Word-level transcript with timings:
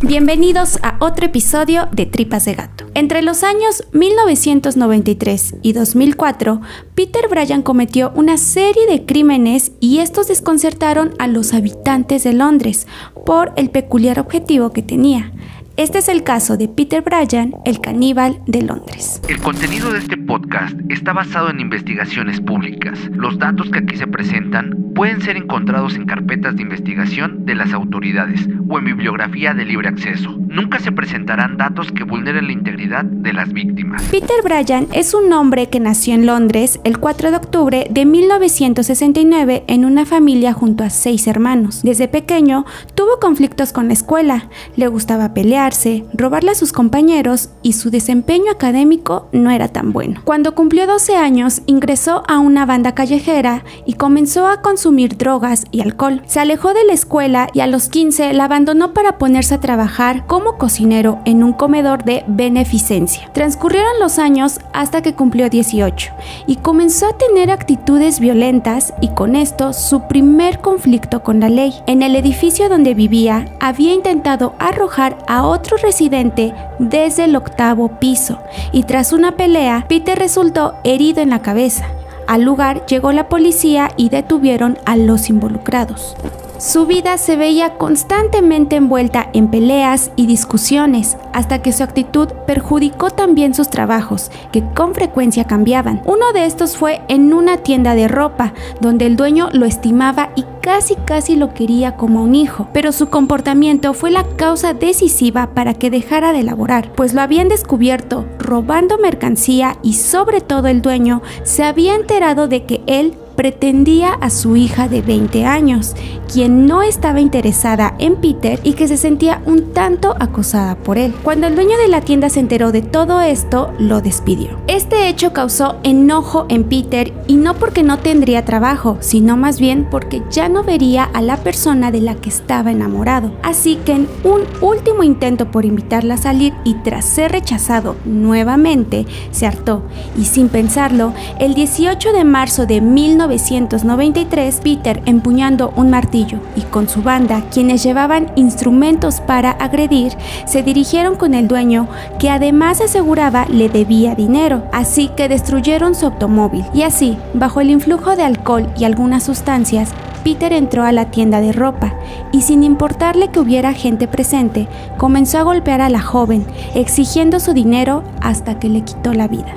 Bienvenidos 0.00 0.78
a 0.84 0.96
otro 1.00 1.26
episodio 1.26 1.88
de 1.90 2.06
Tripas 2.06 2.44
de 2.44 2.54
Gato. 2.54 2.86
Entre 2.94 3.20
los 3.20 3.42
años 3.42 3.82
1993 3.90 5.56
y 5.60 5.72
2004, 5.72 6.60
Peter 6.94 7.26
Bryan 7.28 7.62
cometió 7.62 8.12
una 8.14 8.36
serie 8.36 8.86
de 8.86 9.04
crímenes 9.04 9.72
y 9.80 9.98
estos 9.98 10.28
desconcertaron 10.28 11.14
a 11.18 11.26
los 11.26 11.52
habitantes 11.52 12.22
de 12.22 12.32
Londres 12.32 12.86
por 13.26 13.52
el 13.56 13.70
peculiar 13.70 14.20
objetivo 14.20 14.70
que 14.70 14.82
tenía, 14.82 15.32
este 15.78 15.98
es 15.98 16.08
el 16.08 16.24
caso 16.24 16.56
de 16.56 16.66
Peter 16.66 17.02
Bryan, 17.02 17.54
el 17.64 17.80
caníbal 17.80 18.40
de 18.46 18.62
Londres. 18.62 19.22
El 19.28 19.38
contenido 19.40 19.92
de 19.92 20.00
este 20.00 20.16
podcast 20.16 20.76
está 20.88 21.12
basado 21.12 21.50
en 21.50 21.60
investigaciones 21.60 22.40
públicas. 22.40 22.98
Los 23.12 23.38
datos 23.38 23.70
que 23.70 23.78
aquí 23.78 23.96
se 23.96 24.08
presentan 24.08 24.88
pueden 24.96 25.22
ser 25.22 25.36
encontrados 25.36 25.94
en 25.94 26.06
carpetas 26.06 26.56
de 26.56 26.62
investigación 26.62 27.46
de 27.46 27.54
las 27.54 27.72
autoridades 27.72 28.48
o 28.68 28.78
en 28.78 28.86
bibliografía 28.86 29.54
de 29.54 29.64
libre 29.64 29.88
acceso. 29.88 30.34
Nunca 30.48 30.80
se 30.80 30.90
presentarán 30.90 31.56
datos 31.56 31.92
que 31.92 32.02
vulneren 32.02 32.48
la 32.48 32.52
integridad 32.52 33.04
de 33.04 33.32
las 33.32 33.52
víctimas. 33.52 34.02
Peter 34.10 34.42
Bryan 34.42 34.88
es 34.92 35.14
un 35.14 35.32
hombre 35.32 35.68
que 35.68 35.78
nació 35.78 36.14
en 36.14 36.26
Londres 36.26 36.80
el 36.82 36.98
4 36.98 37.30
de 37.30 37.36
octubre 37.36 37.86
de 37.88 38.04
1969 38.04 39.62
en 39.68 39.84
una 39.84 40.04
familia 40.04 40.52
junto 40.52 40.82
a 40.82 40.90
seis 40.90 41.28
hermanos. 41.28 41.82
Desde 41.84 42.08
pequeño 42.08 42.64
tuvo 42.96 43.20
conflictos 43.20 43.72
con 43.72 43.86
la 43.86 43.92
escuela, 43.92 44.48
le 44.74 44.88
gustaba 44.88 45.32
pelear, 45.32 45.67
robarle 46.14 46.52
a 46.52 46.54
sus 46.54 46.72
compañeros 46.72 47.50
y 47.62 47.74
su 47.74 47.90
desempeño 47.90 48.50
académico 48.50 49.28
no 49.32 49.50
era 49.50 49.68
tan 49.68 49.92
bueno. 49.92 50.20
Cuando 50.24 50.54
cumplió 50.54 50.86
12 50.86 51.16
años, 51.16 51.62
ingresó 51.66 52.22
a 52.28 52.38
una 52.38 52.66
banda 52.66 52.94
callejera 52.94 53.64
y 53.86 53.94
comenzó 53.94 54.46
a 54.46 54.62
consumir 54.62 55.16
drogas 55.16 55.64
y 55.70 55.80
alcohol. 55.80 56.22
Se 56.26 56.40
alejó 56.40 56.74
de 56.74 56.84
la 56.84 56.92
escuela 56.92 57.48
y 57.52 57.60
a 57.60 57.66
los 57.66 57.88
15 57.88 58.32
la 58.32 58.44
abandonó 58.44 58.92
para 58.92 59.18
ponerse 59.18 59.54
a 59.54 59.60
trabajar 59.60 60.26
como 60.26 60.58
cocinero 60.58 61.20
en 61.24 61.44
un 61.44 61.52
comedor 61.52 62.04
de 62.04 62.24
beneficencia. 62.26 63.30
Transcurrieron 63.32 63.98
los 64.00 64.18
años 64.18 64.60
hasta 64.72 65.02
que 65.02 65.14
cumplió 65.14 65.48
18 65.48 66.12
y 66.46 66.56
comenzó 66.56 67.06
a 67.08 67.18
tener 67.18 67.50
actitudes 67.50 68.20
violentas 68.20 68.94
y 69.00 69.08
con 69.08 69.36
esto 69.36 69.72
su 69.72 70.02
primer 70.08 70.60
conflicto 70.60 71.22
con 71.22 71.40
la 71.40 71.48
ley. 71.48 71.74
En 71.86 72.02
el 72.02 72.16
edificio 72.16 72.68
donde 72.68 72.94
vivía 72.94 73.46
había 73.60 73.92
intentado 73.92 74.54
arrojar 74.58 75.18
a 75.26 75.44
otro 75.44 75.57
otro 75.58 75.76
residente 75.76 76.54
desde 76.78 77.24
el 77.24 77.34
octavo 77.34 77.98
piso 77.98 78.38
y 78.70 78.84
tras 78.84 79.12
una 79.12 79.32
pelea, 79.32 79.86
Peter 79.88 80.16
resultó 80.16 80.74
herido 80.84 81.20
en 81.20 81.30
la 81.30 81.42
cabeza. 81.42 81.86
Al 82.28 82.42
lugar 82.42 82.86
llegó 82.86 83.10
la 83.10 83.28
policía 83.28 83.90
y 83.96 84.08
detuvieron 84.08 84.78
a 84.84 84.96
los 84.96 85.28
involucrados. 85.30 86.14
Su 86.58 86.86
vida 86.86 87.18
se 87.18 87.36
veía 87.36 87.74
constantemente 87.74 88.74
envuelta 88.74 89.30
en 89.32 89.48
peleas 89.48 90.10
y 90.16 90.26
discusiones, 90.26 91.16
hasta 91.32 91.62
que 91.62 91.72
su 91.72 91.84
actitud 91.84 92.26
perjudicó 92.48 93.10
también 93.10 93.54
sus 93.54 93.70
trabajos, 93.70 94.32
que 94.50 94.64
con 94.74 94.92
frecuencia 94.92 95.44
cambiaban. 95.44 96.02
Uno 96.04 96.32
de 96.32 96.46
estos 96.46 96.76
fue 96.76 97.00
en 97.06 97.32
una 97.32 97.58
tienda 97.58 97.94
de 97.94 98.08
ropa, 98.08 98.54
donde 98.80 99.06
el 99.06 99.14
dueño 99.14 99.50
lo 99.52 99.66
estimaba 99.66 100.30
y 100.34 100.44
casi 100.60 100.96
casi 100.96 101.36
lo 101.36 101.54
quería 101.54 101.94
como 101.94 102.24
un 102.24 102.34
hijo, 102.34 102.68
pero 102.72 102.90
su 102.90 103.08
comportamiento 103.08 103.94
fue 103.94 104.10
la 104.10 104.24
causa 104.24 104.74
decisiva 104.74 105.50
para 105.54 105.74
que 105.74 105.90
dejara 105.90 106.32
de 106.32 106.42
laborar, 106.42 106.92
pues 106.96 107.14
lo 107.14 107.20
habían 107.20 107.48
descubierto 107.48 108.26
robando 108.40 108.98
mercancía 108.98 109.78
y 109.84 109.94
sobre 109.94 110.40
todo 110.40 110.66
el 110.66 110.82
dueño 110.82 111.22
se 111.44 111.62
había 111.62 111.94
enterado 111.94 112.48
de 112.48 112.64
que 112.64 112.82
él 112.88 113.14
pretendía 113.38 114.14
a 114.14 114.30
su 114.30 114.56
hija 114.56 114.88
de 114.88 115.00
20 115.00 115.46
años, 115.46 115.94
quien 116.30 116.66
no 116.66 116.82
estaba 116.82 117.20
interesada 117.20 117.94
en 118.00 118.16
Peter 118.16 118.58
y 118.64 118.72
que 118.72 118.88
se 118.88 118.96
sentía 118.96 119.40
un 119.46 119.72
tanto 119.72 120.16
acosada 120.18 120.74
por 120.74 120.98
él. 120.98 121.14
Cuando 121.22 121.46
el 121.46 121.54
dueño 121.54 121.78
de 121.78 121.86
la 121.86 122.00
tienda 122.00 122.30
se 122.30 122.40
enteró 122.40 122.72
de 122.72 122.82
todo 122.82 123.20
esto, 123.20 123.72
lo 123.78 124.00
despidió. 124.00 124.58
Este 124.66 125.08
hecho 125.08 125.32
causó 125.32 125.76
enojo 125.84 126.46
en 126.48 126.64
Peter 126.64 127.12
y 127.28 127.36
no 127.36 127.54
porque 127.54 127.84
no 127.84 128.00
tendría 128.00 128.44
trabajo, 128.44 128.96
sino 128.98 129.36
más 129.36 129.60
bien 129.60 129.86
porque 129.88 130.20
ya 130.32 130.48
no 130.48 130.64
vería 130.64 131.04
a 131.04 131.22
la 131.22 131.36
persona 131.36 131.92
de 131.92 132.00
la 132.00 132.16
que 132.16 132.30
estaba 132.30 132.72
enamorado. 132.72 133.30
Así 133.44 133.76
que 133.84 133.92
en 133.92 134.08
un 134.24 134.40
último 134.60 135.04
intento 135.04 135.52
por 135.52 135.64
invitarla 135.64 136.14
a 136.14 136.18
salir 136.18 136.54
y 136.64 136.74
tras 136.74 137.04
ser 137.04 137.30
rechazado 137.30 137.94
nuevamente, 138.04 139.06
se 139.30 139.46
hartó 139.46 139.82
y 140.18 140.24
sin 140.24 140.48
pensarlo, 140.48 141.12
el 141.38 141.54
18 141.54 142.12
de 142.12 142.24
marzo 142.24 142.66
de 142.66 142.80
19 142.80 143.27
1993, 143.28 144.60
Peter, 144.62 145.02
empuñando 145.04 145.72
un 145.76 145.90
martillo 145.90 146.40
y 146.56 146.62
con 146.62 146.88
su 146.88 147.02
banda, 147.02 147.42
quienes 147.52 147.82
llevaban 147.82 148.32
instrumentos 148.36 149.20
para 149.20 149.50
agredir, 149.50 150.12
se 150.46 150.62
dirigieron 150.62 151.16
con 151.16 151.34
el 151.34 151.46
dueño, 151.46 151.88
que 152.18 152.30
además 152.30 152.80
aseguraba 152.80 153.44
le 153.50 153.68
debía 153.68 154.14
dinero, 154.14 154.62
así 154.72 155.10
que 155.14 155.28
destruyeron 155.28 155.94
su 155.94 156.06
automóvil. 156.06 156.64
Y 156.72 156.82
así, 156.82 157.18
bajo 157.34 157.60
el 157.60 157.70
influjo 157.70 158.16
de 158.16 158.22
alcohol 158.22 158.66
y 158.78 158.84
algunas 158.84 159.24
sustancias, 159.24 159.90
Peter 160.24 160.52
entró 160.52 160.84
a 160.84 160.92
la 160.92 161.10
tienda 161.10 161.40
de 161.40 161.52
ropa 161.52 161.94
y 162.32 162.42
sin 162.42 162.62
importarle 162.62 163.28
que 163.28 163.40
hubiera 163.40 163.74
gente 163.74 164.08
presente, 164.08 164.68
comenzó 164.96 165.38
a 165.38 165.42
golpear 165.42 165.82
a 165.82 165.90
la 165.90 166.00
joven, 166.00 166.46
exigiendo 166.74 167.40
su 167.40 167.52
dinero 167.52 168.02
hasta 168.20 168.58
que 168.58 168.68
le 168.68 168.82
quitó 168.82 169.12
la 169.12 169.28
vida. 169.28 169.54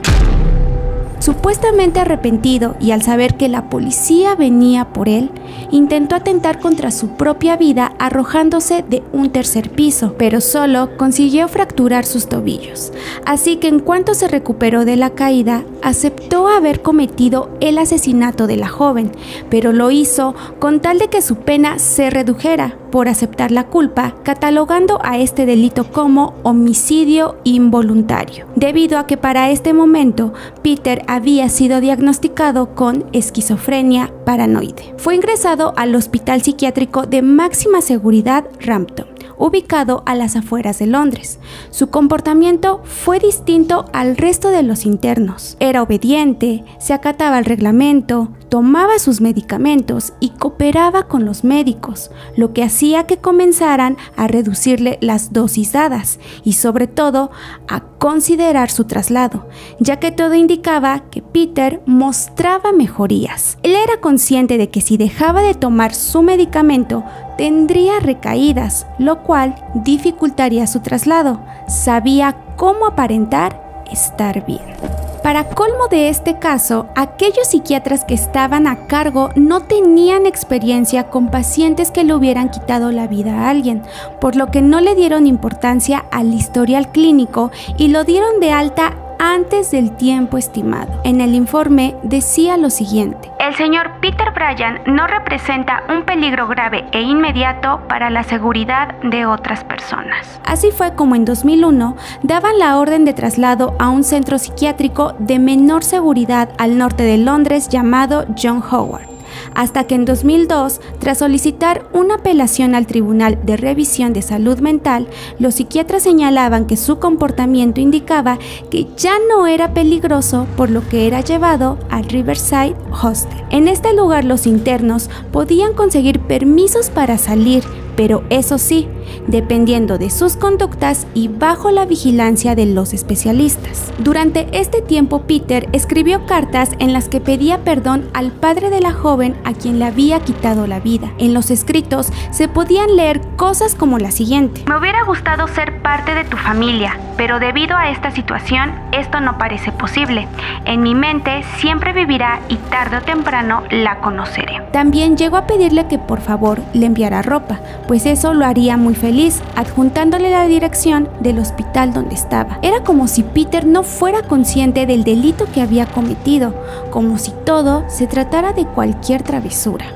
Supuestamente 1.21 1.99
arrepentido 1.99 2.75
y 2.79 2.89
al 2.89 3.03
saber 3.03 3.37
que 3.37 3.47
la 3.47 3.69
policía 3.69 4.33
venía 4.33 4.85
por 4.85 5.07
él, 5.07 5.29
intentó 5.69 6.15
atentar 6.15 6.59
contra 6.59 6.89
su 6.89 7.09
propia 7.09 7.57
vida 7.57 7.93
arrojándose 7.99 8.83
de 8.89 9.03
un 9.13 9.29
tercer 9.29 9.69
piso, 9.69 10.15
pero 10.17 10.41
solo 10.41 10.97
consiguió 10.97 11.47
fracturar 11.47 12.07
sus 12.07 12.27
tobillos. 12.27 12.91
Así 13.23 13.57
que 13.57 13.67
en 13.67 13.81
cuanto 13.81 14.15
se 14.15 14.27
recuperó 14.27 14.83
de 14.83 14.95
la 14.95 15.11
caída, 15.11 15.63
aceptó 15.81 16.47
haber 16.47 16.81
cometido 16.81 17.49
el 17.59 17.77
asesinato 17.77 18.47
de 18.47 18.57
la 18.57 18.67
joven, 18.67 19.11
pero 19.49 19.73
lo 19.73 19.91
hizo 19.91 20.35
con 20.59 20.79
tal 20.79 20.99
de 20.99 21.07
que 21.07 21.21
su 21.21 21.37
pena 21.37 21.79
se 21.79 22.09
redujera 22.09 22.77
por 22.91 23.07
aceptar 23.07 23.51
la 23.51 23.67
culpa, 23.67 24.15
catalogando 24.23 24.99
a 25.03 25.17
este 25.17 25.45
delito 25.45 25.85
como 25.85 26.35
homicidio 26.43 27.37
involuntario, 27.43 28.45
debido 28.55 28.99
a 28.99 29.07
que 29.07 29.17
para 29.17 29.49
este 29.49 29.73
momento 29.73 30.33
Peter 30.61 31.03
había 31.07 31.49
sido 31.49 31.79
diagnosticado 31.79 32.75
con 32.75 33.05
esquizofrenia 33.13 34.11
paranoide. 34.25 34.93
Fue 34.97 35.15
ingresado 35.15 35.73
al 35.77 35.95
Hospital 35.95 36.41
Psiquiátrico 36.41 37.03
de 37.03 37.21
Máxima 37.21 37.81
Seguridad 37.81 38.45
Rampton 38.59 39.10
ubicado 39.41 40.03
a 40.05 40.15
las 40.15 40.35
afueras 40.35 40.79
de 40.79 40.87
Londres. 40.87 41.39
Su 41.71 41.89
comportamiento 41.89 42.81
fue 42.83 43.19
distinto 43.19 43.85
al 43.91 44.15
resto 44.15 44.49
de 44.49 44.63
los 44.63 44.85
internos. 44.85 45.57
Era 45.59 45.81
obediente, 45.81 46.63
se 46.79 46.93
acataba 46.93 47.39
el 47.39 47.45
reglamento, 47.45 48.29
tomaba 48.51 48.99
sus 48.99 49.21
medicamentos 49.21 50.11
y 50.19 50.31
cooperaba 50.31 51.03
con 51.03 51.23
los 51.23 51.45
médicos, 51.45 52.11
lo 52.35 52.51
que 52.51 52.65
hacía 52.65 53.05
que 53.07 53.15
comenzaran 53.15 53.95
a 54.17 54.27
reducirle 54.27 54.97
las 54.99 55.31
dosis 55.31 55.71
dadas 55.71 56.19
y 56.43 56.53
sobre 56.53 56.87
todo 56.87 57.31
a 57.69 57.79
considerar 57.97 58.69
su 58.69 58.83
traslado, 58.83 59.47
ya 59.79 60.01
que 60.01 60.11
todo 60.11 60.33
indicaba 60.33 60.99
que 61.09 61.21
Peter 61.21 61.81
mostraba 61.85 62.73
mejorías. 62.73 63.57
Él 63.63 63.73
era 63.73 64.01
consciente 64.01 64.57
de 64.57 64.69
que 64.69 64.81
si 64.81 64.97
dejaba 64.97 65.41
de 65.41 65.53
tomar 65.53 65.95
su 65.95 66.21
medicamento, 66.21 67.05
tendría 67.37 68.01
recaídas, 68.01 68.85
lo 68.99 69.23
cual 69.23 69.55
dificultaría 69.75 70.67
su 70.67 70.81
traslado. 70.81 71.39
Sabía 71.69 72.35
cómo 72.57 72.85
aparentar 72.85 73.85
estar 73.89 74.45
bien. 74.45 75.00
Para 75.23 75.43
colmo 75.43 75.87
de 75.87 76.09
este 76.09 76.39
caso, 76.39 76.87
aquellos 76.95 77.49
psiquiatras 77.49 78.05
que 78.05 78.15
estaban 78.15 78.65
a 78.65 78.87
cargo 78.87 79.29
no 79.35 79.61
tenían 79.61 80.25
experiencia 80.25 81.09
con 81.09 81.29
pacientes 81.29 81.91
que 81.91 82.03
le 82.03 82.15
hubieran 82.15 82.49
quitado 82.49 82.91
la 82.91 83.05
vida 83.05 83.33
a 83.33 83.49
alguien, 83.49 83.83
por 84.19 84.35
lo 84.35 84.47
que 84.47 84.63
no 84.63 84.81
le 84.81 84.95
dieron 84.95 85.27
importancia 85.27 86.05
al 86.09 86.33
historial 86.33 86.91
clínico 86.91 87.51
y 87.77 87.89
lo 87.89 88.03
dieron 88.03 88.39
de 88.39 88.51
alta 88.51 88.95
antes 89.21 89.69
del 89.69 89.95
tiempo 89.97 90.39
estimado. 90.39 90.99
En 91.03 91.21
el 91.21 91.35
informe 91.35 91.95
decía 92.01 92.57
lo 92.57 92.71
siguiente. 92.71 93.31
El 93.39 93.53
señor 93.55 93.91
Peter 94.01 94.31
Bryan 94.31 94.81
no 94.87 95.05
representa 95.05 95.83
un 95.89 96.03
peligro 96.05 96.47
grave 96.47 96.85
e 96.91 97.01
inmediato 97.01 97.81
para 97.87 98.09
la 98.09 98.23
seguridad 98.23 98.95
de 99.03 99.27
otras 99.27 99.63
personas. 99.63 100.41
Así 100.43 100.71
fue 100.71 100.95
como 100.95 101.15
en 101.15 101.25
2001 101.25 101.95
daban 102.23 102.57
la 102.57 102.79
orden 102.79 103.05
de 103.05 103.13
traslado 103.13 103.75
a 103.77 103.89
un 103.89 104.03
centro 104.03 104.39
psiquiátrico 104.39 105.13
de 105.19 105.37
menor 105.37 105.83
seguridad 105.83 106.49
al 106.57 106.79
norte 106.79 107.03
de 107.03 107.19
Londres 107.19 107.69
llamado 107.69 108.25
John 108.35 108.63
Howard 108.71 109.10
hasta 109.53 109.85
que 109.85 109.95
en 109.95 110.05
2002, 110.05 110.81
tras 110.99 111.19
solicitar 111.19 111.87
una 111.93 112.15
apelación 112.15 112.75
al 112.75 112.87
Tribunal 112.87 113.39
de 113.43 113.57
Revisión 113.57 114.13
de 114.13 114.21
Salud 114.21 114.59
Mental, 114.59 115.07
los 115.39 115.55
psiquiatras 115.55 116.03
señalaban 116.03 116.65
que 116.65 116.77
su 116.77 116.99
comportamiento 116.99 117.81
indicaba 117.81 118.39
que 118.69 118.87
ya 118.97 119.13
no 119.29 119.47
era 119.47 119.73
peligroso, 119.73 120.47
por 120.55 120.69
lo 120.69 120.87
que 120.87 121.07
era 121.07 121.21
llevado 121.21 121.77
al 121.89 122.05
Riverside 122.05 122.75
Hostel. 123.01 123.43
En 123.49 123.67
este 123.67 123.93
lugar 123.93 124.25
los 124.25 124.47
internos 124.47 125.09
podían 125.31 125.73
conseguir 125.73 126.19
permisos 126.19 126.89
para 126.89 127.17
salir, 127.17 127.63
pero 128.01 128.23
eso 128.31 128.57
sí, 128.57 128.87
dependiendo 129.27 129.99
de 129.99 130.09
sus 130.09 130.35
conductas 130.35 131.05
y 131.13 131.27
bajo 131.27 131.69
la 131.69 131.85
vigilancia 131.85 132.55
de 132.55 132.65
los 132.65 132.95
especialistas. 132.95 133.93
Durante 133.99 134.47
este 134.59 134.81
tiempo 134.81 135.27
Peter 135.27 135.69
escribió 135.71 136.25
cartas 136.25 136.71
en 136.79 136.93
las 136.93 137.09
que 137.09 137.21
pedía 137.21 137.59
perdón 137.59 138.09
al 138.15 138.31
padre 138.31 138.71
de 138.71 138.81
la 138.81 138.91
joven 138.91 139.35
a 139.45 139.53
quien 139.53 139.77
le 139.77 139.85
había 139.85 140.19
quitado 140.19 140.65
la 140.65 140.79
vida. 140.79 141.11
En 141.19 141.35
los 141.35 141.51
escritos 141.51 142.11
se 142.31 142.47
podían 142.47 142.95
leer 142.95 143.21
cosas 143.35 143.75
como 143.75 143.99
la 143.99 144.09
siguiente. 144.09 144.63
Me 144.67 144.79
hubiera 144.79 145.03
gustado 145.03 145.47
ser 145.47 145.83
parte 145.83 146.15
de 146.15 146.23
tu 146.23 146.37
familia, 146.37 146.99
pero 147.17 147.37
debido 147.37 147.77
a 147.77 147.91
esta 147.91 148.09
situación 148.09 148.73
esto 148.93 149.19
no 149.19 149.37
parece 149.37 149.71
posible. 149.71 150.27
En 150.65 150.81
mi 150.81 150.95
mente 150.95 151.43
siempre 151.59 151.93
vivirá 151.93 152.39
y 152.49 152.55
tarde 152.55 152.97
o 152.97 153.01
temprano 153.01 153.61
la 153.69 153.99
conoceré. 153.99 154.59
También 154.71 155.17
llegó 155.17 155.37
a 155.37 155.45
pedirle 155.45 155.85
que 155.85 155.99
por 155.99 156.19
favor 156.19 156.61
le 156.73 156.87
enviara 156.87 157.21
ropa, 157.21 157.59
pues 157.91 158.05
eso 158.05 158.33
lo 158.33 158.45
haría 158.45 158.77
muy 158.77 158.95
feliz, 158.95 159.41
adjuntándole 159.57 160.29
la 160.29 160.47
dirección 160.47 161.09
del 161.19 161.39
hospital 161.39 161.91
donde 161.93 162.15
estaba. 162.15 162.57
Era 162.61 162.85
como 162.85 163.09
si 163.09 163.21
Peter 163.21 163.67
no 163.67 163.83
fuera 163.83 164.21
consciente 164.21 164.85
del 164.85 165.03
delito 165.03 165.45
que 165.53 165.59
había 165.59 165.85
cometido, 165.87 166.53
como 166.89 167.17
si 167.17 167.31
todo 167.45 167.83
se 167.89 168.07
tratara 168.07 168.53
de 168.53 168.65
cualquier 168.65 169.23
travesura. 169.23 169.87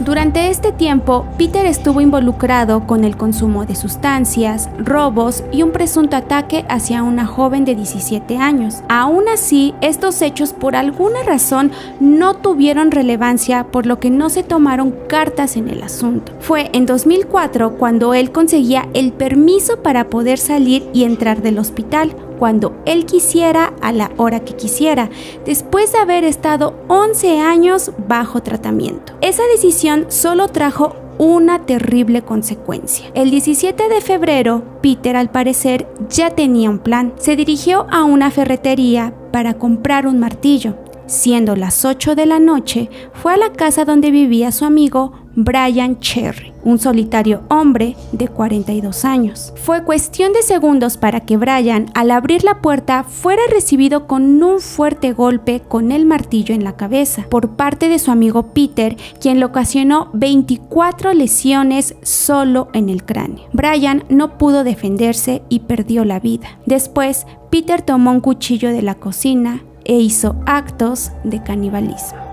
Durante 0.00 0.48
este 0.48 0.72
tiempo, 0.72 1.26
Peter 1.36 1.66
estuvo 1.66 2.00
involucrado 2.00 2.86
con 2.86 3.04
el 3.04 3.18
consumo 3.18 3.66
de 3.66 3.74
sustancias, 3.74 4.70
robos 4.78 5.44
y 5.52 5.62
un 5.62 5.72
presunto 5.72 6.16
ataque 6.16 6.64
hacia 6.70 7.02
una 7.02 7.26
joven 7.26 7.66
de 7.66 7.74
17 7.74 8.38
años. 8.38 8.76
Aún 8.88 9.24
así, 9.28 9.74
estos 9.82 10.22
hechos 10.22 10.54
por 10.54 10.74
alguna 10.74 11.22
razón 11.22 11.70
no 12.00 12.32
tuvieron 12.32 12.90
relevancia 12.90 13.64
por 13.64 13.84
lo 13.84 14.00
que 14.00 14.08
no 14.08 14.30
se 14.30 14.42
tomaron 14.42 14.94
cartas 15.06 15.58
en 15.58 15.68
el 15.68 15.82
asunto. 15.82 16.32
Fue 16.40 16.70
en 16.72 16.86
2004 16.86 17.76
cuando 17.76 18.14
él 18.14 18.32
conseguía 18.32 18.88
el 18.94 19.12
permiso 19.12 19.82
para 19.82 20.08
poder 20.08 20.38
salir 20.38 20.88
y 20.94 21.04
entrar 21.04 21.42
del 21.42 21.58
hospital, 21.58 22.16
cuando 22.40 22.74
él 22.86 23.04
quisiera 23.04 23.74
a 23.82 23.92
la 23.92 24.10
hora 24.16 24.40
que 24.40 24.56
quisiera, 24.56 25.10
después 25.44 25.92
de 25.92 25.98
haber 25.98 26.24
estado 26.24 26.74
11 26.88 27.38
años 27.38 27.92
bajo 28.08 28.42
tratamiento. 28.42 29.12
Esa 29.20 29.42
decisión 29.52 30.06
solo 30.08 30.48
trajo 30.48 30.96
una 31.18 31.66
terrible 31.66 32.22
consecuencia. 32.22 33.10
El 33.12 33.30
17 33.30 33.90
de 33.90 34.00
febrero, 34.00 34.64
Peter 34.80 35.16
al 35.16 35.30
parecer 35.30 35.86
ya 36.08 36.30
tenía 36.30 36.70
un 36.70 36.78
plan. 36.78 37.12
Se 37.18 37.36
dirigió 37.36 37.86
a 37.90 38.04
una 38.04 38.30
ferretería 38.30 39.12
para 39.30 39.58
comprar 39.58 40.06
un 40.06 40.18
martillo. 40.18 40.76
Siendo 41.04 41.56
las 41.56 41.84
8 41.84 42.14
de 42.14 42.24
la 42.24 42.38
noche, 42.38 42.88
fue 43.12 43.34
a 43.34 43.36
la 43.36 43.52
casa 43.52 43.84
donde 43.84 44.10
vivía 44.10 44.50
su 44.50 44.64
amigo 44.64 45.12
Brian 45.42 45.98
Cherry, 46.00 46.52
un 46.64 46.78
solitario 46.78 47.40
hombre 47.48 47.96
de 48.12 48.28
42 48.28 49.06
años. 49.06 49.54
Fue 49.56 49.84
cuestión 49.84 50.34
de 50.34 50.42
segundos 50.42 50.98
para 50.98 51.20
que 51.20 51.38
Brian, 51.38 51.90
al 51.94 52.10
abrir 52.10 52.44
la 52.44 52.60
puerta, 52.60 53.04
fuera 53.04 53.40
recibido 53.50 54.06
con 54.06 54.42
un 54.42 54.60
fuerte 54.60 55.12
golpe 55.12 55.62
con 55.66 55.92
el 55.92 56.04
martillo 56.04 56.54
en 56.54 56.62
la 56.62 56.76
cabeza 56.76 57.24
por 57.30 57.56
parte 57.56 57.88
de 57.88 57.98
su 57.98 58.10
amigo 58.10 58.52
Peter, 58.52 58.96
quien 59.18 59.38
le 59.38 59.46
ocasionó 59.46 60.10
24 60.12 61.14
lesiones 61.14 61.94
solo 62.02 62.68
en 62.74 62.90
el 62.90 63.04
cráneo. 63.04 63.46
Brian 63.54 64.04
no 64.10 64.36
pudo 64.36 64.62
defenderse 64.62 65.42
y 65.48 65.60
perdió 65.60 66.04
la 66.04 66.20
vida. 66.20 66.58
Después, 66.66 67.26
Peter 67.50 67.80
tomó 67.80 68.10
un 68.10 68.20
cuchillo 68.20 68.68
de 68.68 68.82
la 68.82 68.96
cocina 68.96 69.64
e 69.84 69.94
hizo 69.98 70.36
actos 70.44 71.12
de 71.24 71.42
canibalismo 71.42 72.29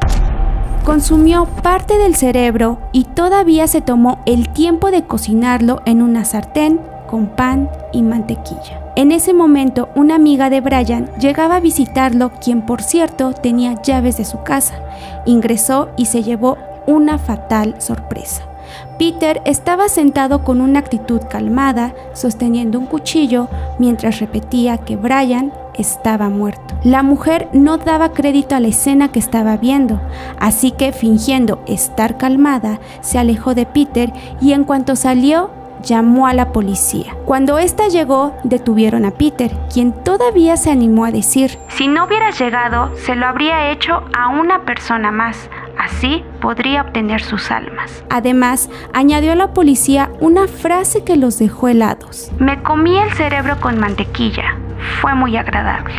consumió 0.87 1.47
parte 1.63 1.97
del 1.97 2.15
cerebro 2.15 2.79
y 2.93 3.03
todavía 3.03 3.67
se 3.67 3.81
tomó 3.81 4.19
el 4.25 4.47
tiempo 4.47 4.89
de 4.89 5.03
cocinarlo 5.03 5.81
en 5.85 6.01
una 6.01 6.23
sartén 6.23 6.79
con 7.07 7.27
pan 7.27 7.69
y 7.91 8.03
mantequilla. 8.03 8.93
En 8.95 9.11
ese 9.11 9.33
momento, 9.33 9.89
una 9.95 10.15
amiga 10.15 10.49
de 10.49 10.61
Brian 10.61 11.11
llegaba 11.19 11.57
a 11.57 11.59
visitarlo, 11.59 12.31
quien 12.41 12.61
por 12.61 12.81
cierto 12.81 13.33
tenía 13.33 13.81
llaves 13.81 14.15
de 14.15 14.23
su 14.23 14.43
casa. 14.43 14.75
Ingresó 15.25 15.89
y 15.97 16.05
se 16.05 16.23
llevó 16.23 16.57
una 16.85 17.17
fatal 17.17 17.75
sorpresa. 17.81 18.43
Peter 18.97 19.41
estaba 19.45 19.89
sentado 19.89 20.43
con 20.43 20.61
una 20.61 20.79
actitud 20.79 21.21
calmada, 21.29 21.93
sosteniendo 22.13 22.79
un 22.79 22.85
cuchillo, 22.85 23.47
mientras 23.79 24.19
repetía 24.19 24.77
que 24.79 24.95
Brian 24.95 25.53
estaba 25.75 26.29
muerto. 26.29 26.75
La 26.83 27.03
mujer 27.03 27.49
no 27.53 27.77
daba 27.77 28.13
crédito 28.13 28.55
a 28.55 28.59
la 28.59 28.67
escena 28.67 29.11
que 29.11 29.19
estaba 29.19 29.57
viendo, 29.57 30.01
así 30.39 30.71
que 30.71 30.91
fingiendo 30.91 31.61
estar 31.67 32.17
calmada, 32.17 32.79
se 33.01 33.19
alejó 33.19 33.55
de 33.55 33.65
Peter 33.65 34.11
y 34.41 34.53
en 34.53 34.63
cuanto 34.63 34.95
salió, 34.95 35.51
llamó 35.83 36.27
a 36.27 36.33
la 36.33 36.51
policía. 36.51 37.15
Cuando 37.25 37.57
ésta 37.57 37.87
llegó, 37.87 38.35
detuvieron 38.43 39.05
a 39.05 39.11
Peter, 39.11 39.51
quien 39.71 39.91
todavía 39.91 40.57
se 40.57 40.71
animó 40.71 41.05
a 41.05 41.11
decir, 41.11 41.57
Si 41.69 41.87
no 41.87 42.05
hubiera 42.05 42.31
llegado, 42.31 42.91
se 42.97 43.15
lo 43.15 43.25
habría 43.25 43.71
hecho 43.71 44.03
a 44.17 44.29
una 44.29 44.63
persona 44.65 45.11
más. 45.11 45.49
Así 45.77 46.23
podría 46.41 46.81
obtener 46.81 47.21
sus 47.21 47.51
almas. 47.51 48.03
Además, 48.09 48.69
añadió 48.93 49.31
a 49.31 49.35
la 49.35 49.53
policía 49.53 50.11
una 50.19 50.47
frase 50.47 51.03
que 51.03 51.15
los 51.15 51.39
dejó 51.39 51.67
helados. 51.67 52.31
Me 52.39 52.61
comí 52.63 52.97
el 52.97 53.11
cerebro 53.13 53.59
con 53.59 53.79
mantequilla. 53.79 54.57
Fue 55.01 55.13
muy 55.15 55.37
agradable. 55.37 55.93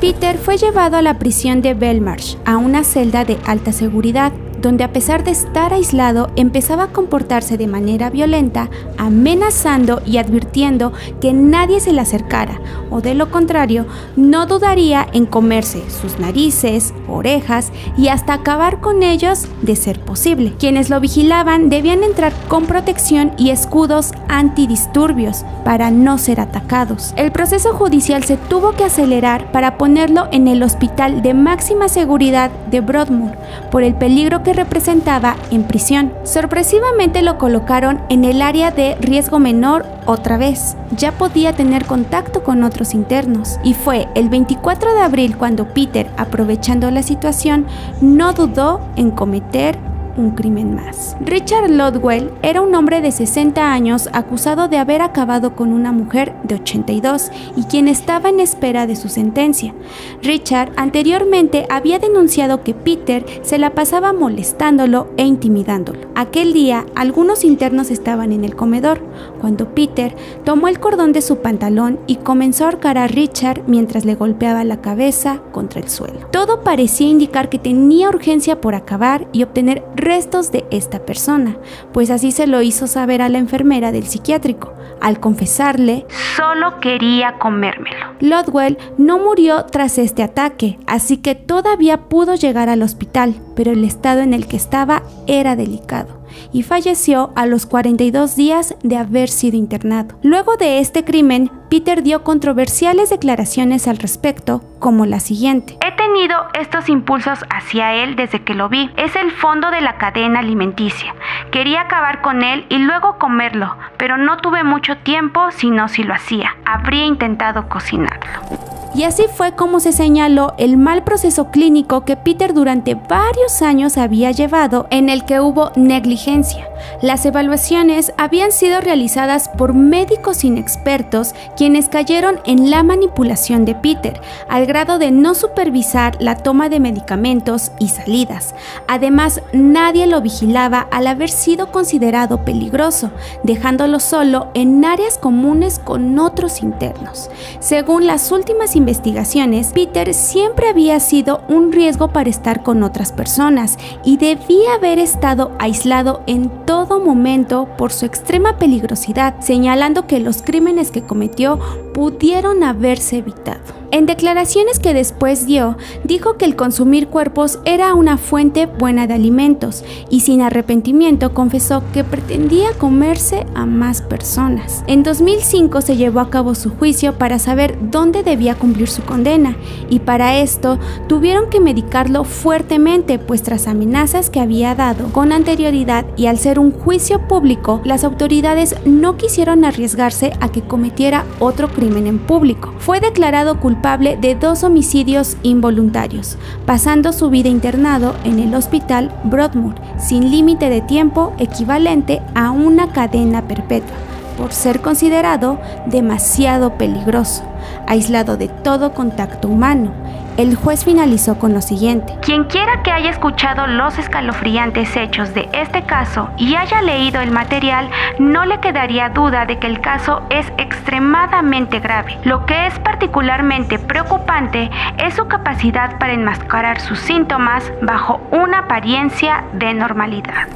Peter 0.00 0.36
fue 0.36 0.56
llevado 0.56 0.96
a 0.96 1.02
la 1.02 1.18
prisión 1.18 1.62
de 1.62 1.74
Belmarsh, 1.74 2.36
a 2.44 2.56
una 2.56 2.82
celda 2.82 3.24
de 3.24 3.38
alta 3.46 3.72
seguridad, 3.72 4.32
donde 4.60 4.84
a 4.84 4.92
pesar 4.92 5.24
de 5.24 5.32
estar 5.32 5.72
aislado 5.72 6.30
empezaba 6.36 6.84
a 6.84 6.92
comportarse 6.92 7.56
de 7.58 7.66
manera 7.66 8.10
violenta, 8.10 8.70
amenazando 8.96 10.00
y 10.06 10.18
advirtiendo 10.18 10.92
que 11.20 11.32
nadie 11.32 11.80
se 11.80 11.92
le 11.92 12.00
acercara, 12.00 12.60
o 12.90 13.00
de 13.00 13.14
lo 13.14 13.30
contrario, 13.30 13.86
no 14.16 14.46
dudaría 14.46 15.06
en 15.12 15.26
comerse 15.26 15.82
sus 15.90 16.18
narices, 16.18 16.94
orejas 17.12 17.72
y 17.96 18.08
hasta 18.08 18.34
acabar 18.34 18.80
con 18.80 19.02
ellos 19.02 19.46
de 19.62 19.76
ser 19.76 20.00
posible. 20.00 20.54
Quienes 20.58 20.90
lo 20.90 21.00
vigilaban 21.00 21.68
debían 21.68 22.02
entrar 22.02 22.32
con 22.48 22.66
protección 22.66 23.32
y 23.36 23.50
escudos 23.50 24.12
antidisturbios 24.28 25.44
para 25.64 25.90
no 25.90 26.18
ser 26.18 26.40
atacados. 26.40 27.12
El 27.16 27.32
proceso 27.32 27.72
judicial 27.72 28.24
se 28.24 28.36
tuvo 28.36 28.72
que 28.72 28.84
acelerar 28.84 29.52
para 29.52 29.78
ponerlo 29.78 30.28
en 30.32 30.48
el 30.48 30.62
hospital 30.62 31.22
de 31.22 31.34
máxima 31.34 31.88
seguridad 31.88 32.50
de 32.70 32.80
Broadmoor 32.80 33.36
por 33.70 33.82
el 33.82 33.94
peligro 33.94 34.42
que 34.42 34.52
representaba 34.52 35.36
en 35.50 35.64
prisión. 35.64 36.12
Sorpresivamente 36.24 37.22
lo 37.22 37.38
colocaron 37.38 38.00
en 38.08 38.24
el 38.24 38.42
área 38.42 38.70
de 38.70 38.96
riesgo 39.00 39.38
menor 39.38 39.86
otra 40.06 40.36
vez. 40.36 40.76
Ya 40.96 41.12
podía 41.12 41.52
tener 41.52 41.86
contacto 41.86 42.42
con 42.42 42.64
otros 42.64 42.94
internos. 42.94 43.58
Y 43.62 43.74
fue 43.74 44.08
el 44.14 44.28
24 44.28 44.94
de 44.94 45.00
abril 45.00 45.36
cuando 45.36 45.68
Peter, 45.68 46.10
aprovechando 46.16 46.90
la 46.90 47.01
situación, 47.02 47.66
no 48.00 48.32
dudó 48.32 48.80
en 48.96 49.10
cometer 49.10 49.78
un 50.16 50.32
crimen 50.32 50.74
más. 50.74 51.16
Richard 51.20 51.70
Lodwell 51.70 52.30
era 52.42 52.60
un 52.60 52.74
hombre 52.74 53.00
de 53.00 53.12
60 53.12 53.72
años 53.72 54.08
acusado 54.12 54.68
de 54.68 54.78
haber 54.78 55.02
acabado 55.02 55.54
con 55.54 55.72
una 55.72 55.92
mujer 55.92 56.34
de 56.44 56.56
82 56.56 57.30
y 57.56 57.64
quien 57.64 57.88
estaba 57.88 58.28
en 58.28 58.40
espera 58.40 58.86
de 58.86 58.96
su 58.96 59.08
sentencia. 59.08 59.74
Richard 60.22 60.72
anteriormente 60.76 61.66
había 61.70 61.98
denunciado 61.98 62.62
que 62.62 62.74
Peter 62.74 63.24
se 63.42 63.58
la 63.58 63.70
pasaba 63.70 64.12
molestándolo 64.12 65.08
e 65.16 65.24
intimidándolo. 65.24 66.00
Aquel 66.14 66.52
día 66.52 66.86
algunos 66.94 67.44
internos 67.44 67.90
estaban 67.90 68.32
en 68.32 68.44
el 68.44 68.56
comedor 68.56 69.02
cuando 69.42 69.74
Peter 69.74 70.14
tomó 70.44 70.68
el 70.68 70.78
cordón 70.78 71.12
de 71.12 71.20
su 71.20 71.38
pantalón 71.42 71.98
y 72.06 72.16
comenzó 72.16 72.62
a 72.62 72.68
ahorcar 72.68 72.96
a 72.96 73.08
Richard 73.08 73.62
mientras 73.66 74.04
le 74.04 74.14
golpeaba 74.14 74.62
la 74.62 74.80
cabeza 74.80 75.40
contra 75.50 75.80
el 75.80 75.88
suelo. 75.88 76.28
Todo 76.30 76.60
parecía 76.60 77.08
indicar 77.08 77.48
que 77.48 77.58
tenía 77.58 78.08
urgencia 78.08 78.60
por 78.60 78.76
acabar 78.76 79.26
y 79.32 79.42
obtener 79.42 79.82
restos 79.96 80.52
de 80.52 80.64
esta 80.70 81.04
persona, 81.04 81.56
pues 81.92 82.10
así 82.10 82.30
se 82.30 82.46
lo 82.46 82.62
hizo 82.62 82.86
saber 82.86 83.20
a 83.20 83.28
la 83.28 83.38
enfermera 83.38 83.90
del 83.90 84.04
psiquiátrico, 84.04 84.74
al 85.00 85.18
confesarle, 85.18 86.06
solo 86.36 86.78
quería 86.78 87.36
comérmelo. 87.40 88.14
Lodwell 88.20 88.78
no 88.96 89.18
murió 89.18 89.64
tras 89.64 89.98
este 89.98 90.22
ataque, 90.22 90.78
así 90.86 91.16
que 91.16 91.34
todavía 91.34 92.08
pudo 92.08 92.36
llegar 92.36 92.68
al 92.68 92.82
hospital, 92.82 93.34
pero 93.56 93.72
el 93.72 93.82
estado 93.82 94.20
en 94.20 94.34
el 94.34 94.46
que 94.46 94.56
estaba 94.56 95.02
era 95.26 95.56
delicado 95.56 96.21
y 96.52 96.62
falleció 96.62 97.32
a 97.36 97.46
los 97.46 97.66
42 97.66 98.36
días 98.36 98.74
de 98.82 98.96
haber 98.96 99.28
sido 99.28 99.56
internado. 99.56 100.18
Luego 100.22 100.56
de 100.56 100.78
este 100.78 101.04
crimen, 101.04 101.50
Peter 101.68 102.02
dio 102.02 102.22
controversiales 102.22 103.10
declaraciones 103.10 103.88
al 103.88 103.96
respecto, 103.96 104.62
como 104.78 105.06
la 105.06 105.20
siguiente. 105.20 105.78
He 105.80 105.92
tenido 105.92 106.36
estos 106.52 106.88
impulsos 106.88 107.38
hacia 107.48 107.94
él 107.94 108.16
desde 108.16 108.42
que 108.42 108.54
lo 108.54 108.68
vi. 108.68 108.90
Es 108.96 109.16
el 109.16 109.30
fondo 109.30 109.70
de 109.70 109.80
la 109.80 109.96
cadena 109.96 110.40
alimenticia. 110.40 111.14
Quería 111.50 111.82
acabar 111.82 112.20
con 112.20 112.42
él 112.42 112.66
y 112.68 112.78
luego 112.78 113.18
comerlo, 113.18 113.76
pero 113.96 114.18
no 114.18 114.36
tuve 114.38 114.64
mucho 114.64 114.98
tiempo, 114.98 115.50
sino 115.50 115.88
si 115.88 116.02
lo 116.02 116.14
hacía. 116.14 116.56
Habría 116.64 117.06
intentado 117.06 117.68
cocinarlo. 117.68 118.81
Y 118.94 119.04
así 119.04 119.24
fue 119.34 119.52
como 119.52 119.80
se 119.80 119.92
señaló 119.92 120.52
el 120.58 120.76
mal 120.76 121.02
proceso 121.02 121.50
clínico 121.50 122.04
que 122.04 122.16
Peter 122.16 122.52
durante 122.52 122.94
varios 122.94 123.62
años 123.62 123.96
había 123.96 124.30
llevado 124.32 124.86
en 124.90 125.08
el 125.08 125.24
que 125.24 125.40
hubo 125.40 125.72
negligencia. 125.76 126.68
Las 127.00 127.24
evaluaciones 127.24 128.12
habían 128.18 128.52
sido 128.52 128.80
realizadas 128.80 129.48
por 129.48 129.72
médicos 129.72 130.44
inexpertos 130.44 131.34
quienes 131.56 131.88
cayeron 131.88 132.40
en 132.44 132.70
la 132.70 132.82
manipulación 132.82 133.64
de 133.64 133.74
Peter, 133.74 134.20
al 134.48 134.66
grado 134.66 134.98
de 134.98 135.10
no 135.10 135.34
supervisar 135.34 136.16
la 136.20 136.36
toma 136.36 136.68
de 136.68 136.80
medicamentos 136.80 137.72
y 137.78 137.88
salidas. 137.88 138.54
Además, 138.88 139.40
nadie 139.52 140.06
lo 140.06 140.20
vigilaba 140.20 140.86
al 140.90 141.06
haber 141.06 141.30
sido 141.30 141.70
considerado 141.72 142.44
peligroso, 142.44 143.10
dejándolo 143.42 144.00
solo 144.00 144.48
en 144.54 144.84
áreas 144.84 145.18
comunes 145.18 145.78
con 145.78 146.18
otros 146.18 146.62
internos. 146.62 147.30
Según 147.60 148.06
las 148.06 148.30
últimas 148.32 148.76
investigaciones, 148.82 149.72
Peter 149.72 150.12
siempre 150.12 150.68
había 150.68 150.98
sido 150.98 151.42
un 151.48 151.70
riesgo 151.72 152.08
para 152.08 152.28
estar 152.28 152.62
con 152.62 152.82
otras 152.82 153.12
personas 153.12 153.78
y 154.04 154.16
debía 154.16 154.74
haber 154.74 154.98
estado 154.98 155.52
aislado 155.60 156.22
en 156.26 156.50
todo 156.66 156.98
momento 156.98 157.68
por 157.78 157.92
su 157.92 158.06
extrema 158.06 158.58
peligrosidad, 158.58 159.36
señalando 159.40 160.06
que 160.08 160.18
los 160.18 160.42
crímenes 160.42 160.90
que 160.90 161.02
cometió 161.02 161.58
pudieron 161.94 162.64
haberse 162.64 163.18
evitado. 163.18 163.81
En 163.92 164.06
declaraciones 164.06 164.78
que 164.78 164.94
después 164.94 165.44
dio, 165.44 165.76
dijo 166.02 166.38
que 166.38 166.46
el 166.46 166.56
consumir 166.56 167.08
cuerpos 167.08 167.58
era 167.66 167.92
una 167.92 168.16
fuente 168.16 168.64
buena 168.64 169.06
de 169.06 169.12
alimentos 169.12 169.84
y 170.08 170.20
sin 170.20 170.40
arrepentimiento 170.40 171.34
confesó 171.34 171.82
que 171.92 172.02
pretendía 172.02 172.72
comerse 172.78 173.44
a 173.54 173.66
más 173.66 174.00
personas. 174.00 174.82
En 174.86 175.02
2005 175.02 175.82
se 175.82 175.98
llevó 175.98 176.20
a 176.20 176.30
cabo 176.30 176.54
su 176.54 176.70
juicio 176.70 177.18
para 177.18 177.38
saber 177.38 177.76
dónde 177.90 178.22
debía 178.22 178.54
cumplir 178.54 178.88
su 178.88 179.02
condena 179.02 179.58
y 179.90 179.98
para 179.98 180.38
esto 180.38 180.78
tuvieron 181.06 181.50
que 181.50 181.60
medicarlo 181.60 182.24
fuertemente 182.24 183.18
pues 183.18 183.42
tras 183.42 183.68
amenazas 183.68 184.30
que 184.30 184.40
había 184.40 184.74
dado 184.74 185.12
con 185.12 185.32
anterioridad 185.32 186.06
y 186.16 186.28
al 186.28 186.38
ser 186.38 186.58
un 186.58 186.72
juicio 186.72 187.28
público, 187.28 187.82
las 187.84 188.04
autoridades 188.04 188.74
no 188.86 189.18
quisieron 189.18 189.66
arriesgarse 189.66 190.32
a 190.40 190.48
que 190.48 190.62
cometiera 190.62 191.26
otro 191.40 191.68
crimen 191.68 192.06
en 192.06 192.18
público. 192.18 192.72
Fue 192.78 192.98
declarado 192.98 193.60
culpable 193.60 193.81
de 193.82 194.36
dos 194.36 194.62
homicidios 194.62 195.36
involuntarios, 195.42 196.38
pasando 196.66 197.12
su 197.12 197.30
vida 197.30 197.48
internado 197.48 198.14
en 198.22 198.38
el 198.38 198.54
hospital 198.54 199.10
Broadmoor, 199.24 199.74
sin 199.98 200.30
límite 200.30 200.70
de 200.70 200.80
tiempo 200.80 201.32
equivalente 201.38 202.22
a 202.36 202.52
una 202.52 202.92
cadena 202.92 203.42
perpetua, 203.48 203.96
por 204.38 204.52
ser 204.52 204.80
considerado 204.80 205.58
demasiado 205.86 206.78
peligroso, 206.78 207.42
aislado 207.88 208.36
de 208.36 208.46
todo 208.46 208.94
contacto 208.94 209.48
humano, 209.48 209.90
el 210.36 210.56
juez 210.56 210.84
finalizó 210.84 211.38
con 211.38 211.52
lo 211.52 211.60
siguiente. 211.60 212.16
Quien 212.22 212.44
quiera 212.44 212.82
que 212.82 212.90
haya 212.90 213.10
escuchado 213.10 213.66
los 213.66 213.98
escalofriantes 213.98 214.96
hechos 214.96 215.34
de 215.34 215.48
este 215.52 215.84
caso 215.84 216.30
y 216.36 216.54
haya 216.54 216.82
leído 216.82 217.20
el 217.20 217.30
material, 217.30 217.90
no 218.18 218.44
le 218.44 218.60
quedaría 218.60 219.10
duda 219.10 219.46
de 219.46 219.58
que 219.58 219.66
el 219.66 219.80
caso 219.80 220.22
es 220.30 220.46
extremadamente 220.58 221.80
grave. 221.80 222.18
Lo 222.24 222.46
que 222.46 222.66
es 222.66 222.78
particularmente 222.80 223.78
preocupante 223.78 224.70
es 224.98 225.14
su 225.14 225.26
capacidad 225.26 225.98
para 225.98 226.12
enmascarar 226.12 226.80
sus 226.80 226.98
síntomas 226.98 227.70
bajo 227.82 228.20
una 228.30 228.60
apariencia 228.60 229.44
de 229.52 229.74
normalidad. 229.74 230.48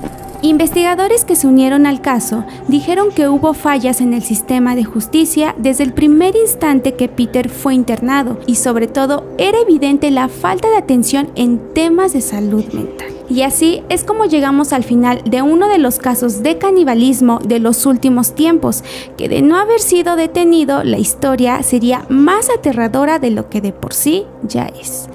Investigadores 0.42 1.24
que 1.24 1.34
se 1.34 1.46
unieron 1.46 1.86
al 1.86 2.00
caso 2.00 2.44
dijeron 2.68 3.10
que 3.10 3.28
hubo 3.28 3.54
fallas 3.54 4.00
en 4.00 4.12
el 4.12 4.22
sistema 4.22 4.76
de 4.76 4.84
justicia 4.84 5.54
desde 5.58 5.84
el 5.84 5.92
primer 5.92 6.36
instante 6.36 6.94
que 6.94 7.08
Peter 7.08 7.48
fue 7.48 7.74
internado 7.74 8.38
y 8.46 8.56
sobre 8.56 8.86
todo 8.86 9.24
era 9.38 9.58
evidente 9.58 10.10
la 10.10 10.28
falta 10.28 10.68
de 10.68 10.76
atención 10.76 11.30
en 11.36 11.72
temas 11.72 12.12
de 12.12 12.20
salud 12.20 12.64
mental. 12.72 13.08
Y 13.28 13.42
así 13.42 13.82
es 13.88 14.04
como 14.04 14.26
llegamos 14.26 14.72
al 14.72 14.84
final 14.84 15.22
de 15.24 15.42
uno 15.42 15.68
de 15.68 15.78
los 15.78 15.98
casos 15.98 16.42
de 16.42 16.58
canibalismo 16.58 17.40
de 17.44 17.58
los 17.58 17.84
últimos 17.86 18.34
tiempos, 18.34 18.84
que 19.16 19.28
de 19.28 19.42
no 19.42 19.56
haber 19.56 19.80
sido 19.80 20.14
detenido 20.14 20.84
la 20.84 20.98
historia 20.98 21.62
sería 21.62 22.04
más 22.08 22.50
aterradora 22.50 23.18
de 23.18 23.30
lo 23.30 23.48
que 23.48 23.60
de 23.60 23.72
por 23.72 23.94
sí 23.94 24.26
ya 24.42 24.66
es. 24.66 25.08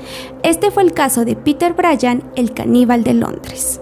Este 0.43 0.71
fue 0.71 0.83
el 0.83 0.93
caso 0.93 1.23
de 1.23 1.35
Peter 1.35 1.73
Bryan, 1.73 2.23
el 2.35 2.53
caníbal 2.53 3.03
de 3.03 3.13
Londres. 3.13 3.79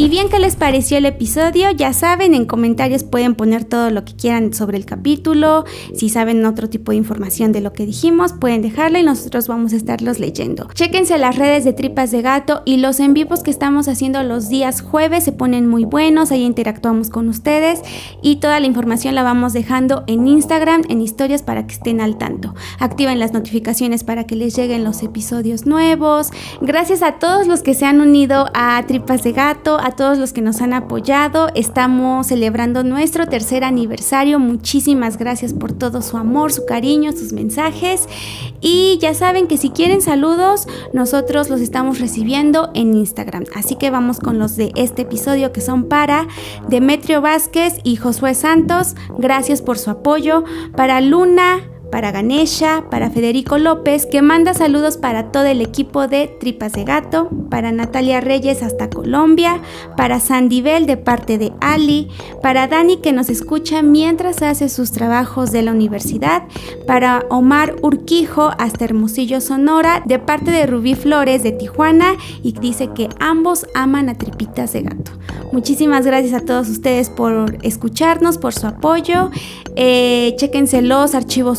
Y 0.00 0.08
bien, 0.08 0.28
¿qué 0.28 0.38
les 0.38 0.54
pareció 0.54 0.96
el 0.96 1.06
episodio? 1.06 1.72
Ya 1.72 1.92
saben, 1.92 2.32
en 2.32 2.46
comentarios 2.46 3.02
pueden 3.02 3.34
poner 3.34 3.64
todo 3.64 3.90
lo 3.90 4.04
que 4.04 4.14
quieran 4.14 4.54
sobre 4.54 4.78
el 4.78 4.86
capítulo. 4.86 5.64
Si 5.92 6.08
saben 6.08 6.46
otro 6.46 6.70
tipo 6.70 6.92
de 6.92 6.98
información 6.98 7.50
de 7.50 7.60
lo 7.60 7.72
que 7.72 7.84
dijimos, 7.84 8.32
pueden 8.32 8.62
dejarla 8.62 9.00
y 9.00 9.02
nosotros 9.02 9.48
vamos 9.48 9.72
a 9.72 9.76
estarlos 9.76 10.20
leyendo. 10.20 10.68
Chéquense 10.72 11.18
las 11.18 11.34
redes 11.34 11.64
de 11.64 11.72
Tripas 11.72 12.12
de 12.12 12.22
Gato 12.22 12.62
y 12.64 12.76
los 12.76 13.00
en 13.00 13.12
vivos 13.12 13.42
que 13.42 13.50
estamos 13.50 13.88
haciendo 13.88 14.22
los 14.22 14.48
días 14.48 14.82
jueves 14.82 15.24
se 15.24 15.32
ponen 15.32 15.66
muy 15.66 15.84
buenos. 15.84 16.30
Ahí 16.30 16.44
interactuamos 16.44 17.10
con 17.10 17.28
ustedes 17.28 17.80
y 18.22 18.36
toda 18.36 18.60
la 18.60 18.66
información 18.68 19.16
la 19.16 19.24
vamos 19.24 19.52
dejando 19.52 20.04
en 20.06 20.28
Instagram, 20.28 20.82
en 20.88 21.00
historias 21.00 21.42
para 21.42 21.66
que 21.66 21.74
estén 21.74 22.00
al 22.00 22.18
tanto. 22.18 22.54
Activen 22.78 23.18
las 23.18 23.32
notificaciones 23.32 24.04
para 24.04 24.28
que 24.28 24.36
les 24.36 24.54
lleguen 24.54 24.84
los 24.84 25.02
episodios 25.02 25.66
nuevos. 25.66 26.30
Gracias 26.60 27.02
a 27.02 27.18
todos 27.18 27.48
los 27.48 27.64
que 27.64 27.74
se 27.74 27.84
han 27.84 28.00
unido 28.00 28.46
a 28.54 28.80
Tripas 28.86 29.24
de 29.24 29.32
Gato 29.32 29.76
a 29.88 29.96
todos 29.96 30.18
los 30.18 30.34
que 30.34 30.42
nos 30.42 30.60
han 30.60 30.74
apoyado. 30.74 31.48
Estamos 31.54 32.26
celebrando 32.26 32.84
nuestro 32.84 33.26
tercer 33.26 33.64
aniversario. 33.64 34.38
Muchísimas 34.38 35.16
gracias 35.16 35.54
por 35.54 35.72
todo 35.72 36.02
su 36.02 36.18
amor, 36.18 36.52
su 36.52 36.66
cariño, 36.66 37.12
sus 37.12 37.32
mensajes. 37.32 38.06
Y 38.60 38.98
ya 39.00 39.14
saben 39.14 39.46
que 39.46 39.56
si 39.56 39.70
quieren 39.70 40.02
saludos, 40.02 40.68
nosotros 40.92 41.48
los 41.48 41.62
estamos 41.62 42.00
recibiendo 42.00 42.70
en 42.74 42.94
Instagram. 42.94 43.44
Así 43.56 43.76
que 43.76 43.90
vamos 43.90 44.20
con 44.20 44.38
los 44.38 44.56
de 44.56 44.72
este 44.76 45.02
episodio 45.02 45.52
que 45.52 45.62
son 45.62 45.84
para 45.84 46.28
Demetrio 46.68 47.22
Vázquez 47.22 47.78
y 47.82 47.96
Josué 47.96 48.34
Santos. 48.34 48.94
Gracias 49.18 49.62
por 49.62 49.78
su 49.78 49.90
apoyo. 49.90 50.44
Para 50.76 51.00
Luna 51.00 51.60
para 51.90 52.12
Ganesha, 52.12 52.84
para 52.90 53.10
Federico 53.10 53.58
López, 53.58 54.06
que 54.06 54.22
manda 54.22 54.54
saludos 54.54 54.96
para 54.96 55.32
todo 55.32 55.44
el 55.46 55.60
equipo 55.60 56.06
de 56.06 56.28
Tripas 56.40 56.72
de 56.72 56.84
Gato, 56.84 57.28
para 57.50 57.72
Natalia 57.72 58.20
Reyes 58.20 58.62
hasta 58.62 58.90
Colombia, 58.90 59.60
para 59.96 60.20
Sandy 60.20 60.62
Bell 60.62 60.86
de 60.86 60.96
parte 60.96 61.38
de 61.38 61.52
Ali, 61.60 62.08
para 62.42 62.66
Dani 62.66 62.98
que 62.98 63.12
nos 63.12 63.28
escucha 63.30 63.82
mientras 63.82 64.42
hace 64.42 64.68
sus 64.68 64.92
trabajos 64.92 65.52
de 65.52 65.62
la 65.62 65.72
universidad, 65.72 66.42
para 66.86 67.24
Omar 67.30 67.76
Urquijo 67.82 68.50
hasta 68.58 68.84
Hermosillo, 68.84 69.40
Sonora, 69.40 70.02
de 70.04 70.18
parte 70.18 70.50
de 70.50 70.66
Rubí 70.66 70.94
Flores 70.94 71.42
de 71.42 71.52
Tijuana 71.52 72.16
y 72.42 72.52
dice 72.52 72.88
que 72.88 73.08
ambos 73.18 73.66
aman 73.74 74.08
a 74.08 74.14
Tripitas 74.14 74.72
de 74.72 74.82
Gato. 74.82 75.12
Muchísimas 75.52 76.04
gracias 76.04 76.34
a 76.34 76.44
todos 76.44 76.68
ustedes 76.68 77.08
por 77.08 77.58
escucharnos, 77.62 78.36
por 78.36 78.52
su 78.52 78.66
apoyo. 78.66 79.30
Eh, 79.76 80.34
chéquense 80.36 80.82
los 80.82 81.14
archivos 81.14 81.58